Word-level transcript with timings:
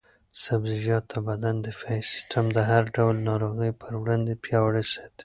سبزیجات 0.43 1.03
د 1.13 1.15
بدن 1.27 1.55
دفاعي 1.67 2.01
سیسټم 2.11 2.45
د 2.53 2.57
هر 2.69 2.83
ډول 2.95 3.15
ناروغیو 3.29 3.77
پر 3.81 3.91
وړاندې 4.01 4.39
پیاوړی 4.43 4.83
ساتي. 4.93 5.09